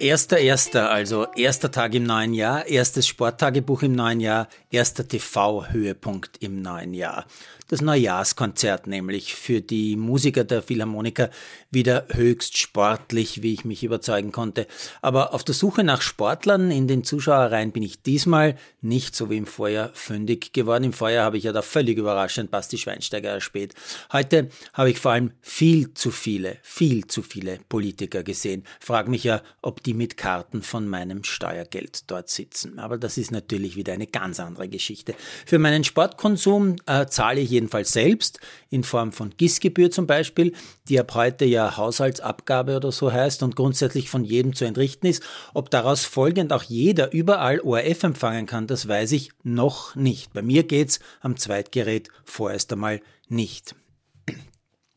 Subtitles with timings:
[0.00, 6.38] Erster, erster, also erster Tag im neuen Jahr, erstes Sporttagebuch im neuen Jahr, erster TV-Höhepunkt
[6.40, 7.26] im neuen Jahr
[7.70, 11.30] das Neujahrskonzert nämlich für die Musiker der Philharmoniker
[11.70, 14.66] wieder höchst sportlich, wie ich mich überzeugen konnte.
[15.02, 19.36] Aber auf der Suche nach Sportlern in den Zuschauerreihen bin ich diesmal nicht so wie
[19.36, 20.82] im Vorjahr fündig geworden.
[20.82, 23.74] Im Vorjahr habe ich ja da völlig überraschend Basti Schweinsteiger erspäht.
[24.12, 28.64] Heute habe ich vor allem viel zu viele, viel zu viele Politiker gesehen.
[28.80, 32.78] Frag mich ja, ob die mit Karten von meinem Steuergeld dort sitzen.
[32.78, 35.14] Aber das ist natürlich wieder eine ganz andere Geschichte.
[35.46, 40.52] Für meinen Sportkonsum äh, zahle ich jedenfalls selbst, in Form von GIS-Gebühr zum Beispiel,
[40.88, 45.22] die ab heute ja Haushaltsabgabe oder so heißt und grundsätzlich von jedem zu entrichten ist.
[45.54, 50.32] Ob daraus folgend auch jeder überall ORF empfangen kann, das weiß ich noch nicht.
[50.32, 53.74] Bei mir geht's am Zweitgerät vorerst einmal nicht.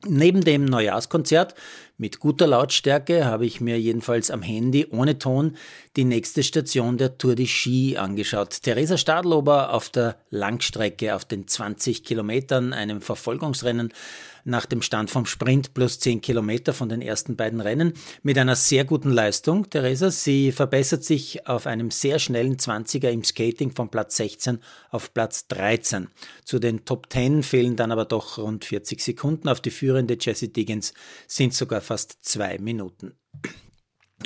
[0.06, 1.56] Neben dem Neujahrskonzert
[1.98, 5.56] mit guter Lautstärke habe ich mir jedenfalls am Handy ohne Ton
[5.96, 8.64] die nächste Station der Tour de Ski angeschaut.
[8.64, 13.94] Theresa Stadlober auf der Langstrecke auf den 20 Kilometern, einem Verfolgungsrennen
[14.46, 18.56] nach dem Stand vom Sprint plus 10 Kilometer von den ersten beiden Rennen mit einer
[18.56, 19.70] sehr guten Leistung.
[19.70, 24.60] Theresa, sie verbessert sich auf einem sehr schnellen 20er im Skating von Platz 16
[24.92, 26.08] auf Platz 13.
[26.46, 29.50] Zu den Top 10 fehlen dann aber doch rund 40 Sekunden.
[29.50, 30.94] Auf die führende Jessie Diggins
[31.28, 33.14] sind sogar fast zwei Minuten.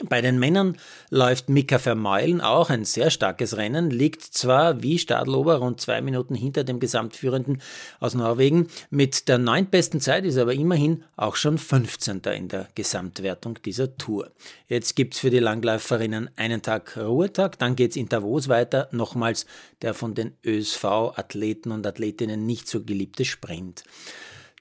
[0.10, 0.78] Bei den Männern
[1.10, 6.36] läuft Mika Vermeulen auch ein sehr starkes Rennen, liegt zwar wie Stadlober rund zwei Minuten
[6.36, 7.62] hinter dem Gesamtführenden
[8.00, 12.22] aus Norwegen, mit der neuntbesten Zeit ist aber immerhin auch schon 15.
[12.36, 14.32] in der Gesamtwertung dieser Tour.
[14.68, 19.46] Jetzt gibt's für die Langläuferinnen einen Tag Ruhetag, dann geht's in Davos weiter, nochmals
[19.82, 23.84] der von den ÖSV-Athleten und Athletinnen nicht so geliebte Sprint.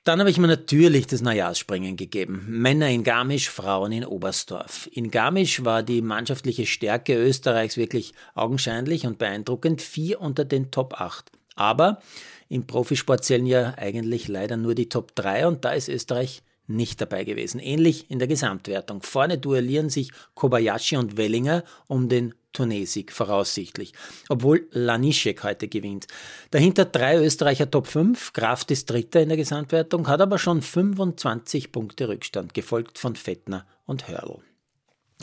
[0.06, 2.44] Dann habe ich mir natürlich das Neujahrsspringen gegeben.
[2.46, 4.88] Männer in Garmisch, Frauen in Oberstdorf.
[4.92, 9.82] In Garmisch war die mannschaftliche Stärke Österreichs wirklich augenscheinlich und beeindruckend.
[9.82, 11.32] Vier unter den Top 8.
[11.56, 12.00] Aber
[12.48, 17.00] im Profisport zählen ja eigentlich leider nur die Top 3 und da ist Österreich nicht
[17.00, 17.58] dabei gewesen.
[17.58, 19.02] Ähnlich in der Gesamtwertung.
[19.02, 23.92] Vorne duellieren sich Kobayashi und Wellinger um den Turnesieg voraussichtlich,
[24.28, 26.06] obwohl Lanischek heute gewinnt.
[26.50, 31.70] Dahinter drei Österreicher Top 5, Kraft ist Dritter in der Gesamtwertung, hat aber schon 25
[31.70, 34.40] Punkte Rückstand, gefolgt von Fettner und Hörl.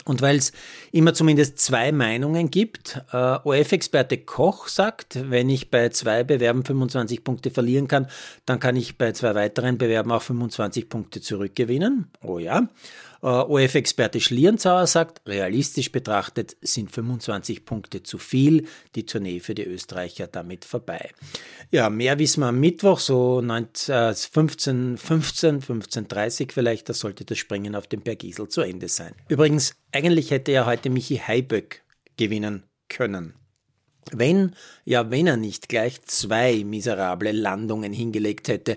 [0.04, 0.52] Und weil es
[0.92, 7.24] immer zumindest zwei Meinungen gibt, äh, OF-Experte Koch sagt, wenn ich bei zwei Bewerben 25
[7.24, 8.08] Punkte verlieren kann,
[8.44, 12.06] dann kann ich bei zwei weiteren Bewerben auch 25 Punkte zurückgewinnen.
[12.22, 12.68] Oh ja.
[13.24, 19.64] Äh, OF-Experte Schlierenzauer sagt, realistisch betrachtet sind 25 Punkte zu viel, die Tournee für die
[19.64, 21.10] Österreicher damit vorbei.
[21.70, 27.38] Ja, mehr wissen wir am Mittwoch, so 19, 15, 15, 15.30 vielleicht, da sollte das
[27.38, 29.14] Springen auf dem Bergisel zu Ende sein.
[29.28, 31.84] Übrigens, eigentlich hätte ja heute Michi Heiböck
[32.16, 33.34] gewinnen können.
[34.12, 34.54] Wenn,
[34.84, 38.76] ja, wenn er nicht gleich zwei miserable Landungen hingelegt hätte.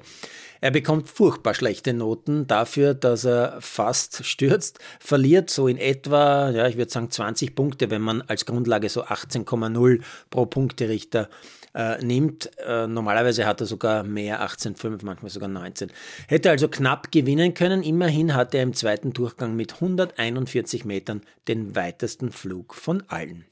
[0.60, 6.68] Er bekommt furchtbar schlechte Noten dafür, dass er fast stürzt, verliert so in etwa, ja,
[6.68, 10.02] ich würde sagen 20 Punkte, wenn man als Grundlage so 18,0
[10.32, 11.30] pro Punkterichter
[11.76, 12.50] äh, nimmt.
[12.66, 15.92] Äh, normalerweise hat er sogar mehr, 18,5, manchmal sogar 19.
[16.28, 17.84] Hätte also knapp gewinnen können.
[17.84, 23.46] Immerhin hatte er im zweiten Durchgang mit 141 Metern den weitesten Flug von allen.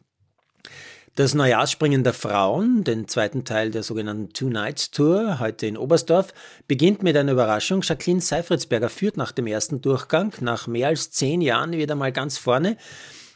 [1.18, 6.34] Das Neujahrsspringen der Frauen, den zweiten Teil der sogenannten Two Nights Tour, heute in Oberstdorf,
[6.68, 7.84] beginnt mit einer Überraschung.
[7.84, 12.38] Jacqueline Seifritzberger führt nach dem ersten Durchgang, nach mehr als zehn Jahren wieder mal ganz
[12.38, 12.76] vorne.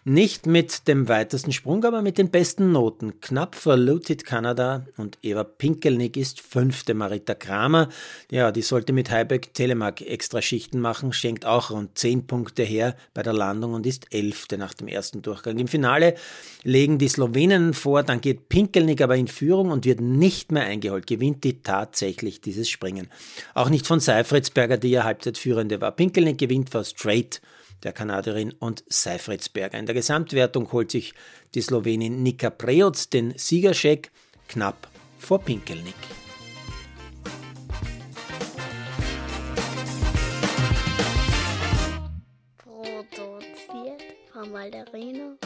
[0.10, 3.22] Nicht mit dem weitesten Sprung, aber mit den besten Noten.
[3.22, 6.96] Knapp vor Lutit Kanada und Eva Pinkelnick ist fünfte.
[6.96, 7.90] Marita Kramer,
[8.32, 12.96] ja, die sollte mit Heiberg Telemark extra Schichten machen, schenkt auch rund zehn Punkte her
[13.14, 15.60] bei der Landung und ist elfte nach dem ersten Durchgang.
[15.60, 16.16] Im Finale
[16.64, 21.06] legen die Slowenen vor, dann geht Pinkelnick aber in Führung und wird nicht mehr eingeholt,
[21.06, 23.10] gewinnt die tatsächlich dieses Springen.
[23.54, 25.92] Auch nicht von Seifritzberger, die ja Halbzeitführende war.
[25.92, 27.42] Pinkelnick gewinnt vor Straight
[27.84, 29.78] der Kanadierin und Seifritzberger.
[29.78, 31.14] In der Gesamtwertung holt sich
[31.56, 34.12] die Slowenin Nika Preoc den Siegerscheck
[34.48, 34.88] knapp
[35.18, 35.96] vor Pinkelnick.
[42.58, 45.38] Produziert von Malderino